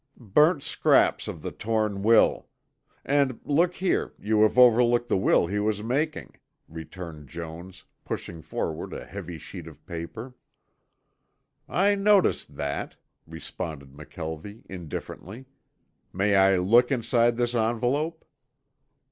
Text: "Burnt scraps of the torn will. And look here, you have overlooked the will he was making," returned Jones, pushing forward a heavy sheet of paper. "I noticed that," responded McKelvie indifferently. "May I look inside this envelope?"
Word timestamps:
"Burnt 0.19 0.63
scraps 0.63 1.27
of 1.27 1.43
the 1.43 1.51
torn 1.51 2.01
will. 2.01 2.47
And 3.05 3.39
look 3.45 3.75
here, 3.75 4.15
you 4.17 4.41
have 4.41 4.57
overlooked 4.57 5.09
the 5.09 5.15
will 5.15 5.45
he 5.45 5.59
was 5.59 5.83
making," 5.83 6.37
returned 6.67 7.27
Jones, 7.29 7.83
pushing 8.03 8.41
forward 8.41 8.93
a 8.93 9.05
heavy 9.05 9.37
sheet 9.37 9.67
of 9.67 9.85
paper. 9.85 10.33
"I 11.69 11.93
noticed 11.93 12.55
that," 12.55 12.95
responded 13.27 13.91
McKelvie 13.93 14.63
indifferently. 14.65 15.45
"May 16.11 16.35
I 16.35 16.55
look 16.57 16.91
inside 16.91 17.37
this 17.37 17.53
envelope?" 17.53 18.25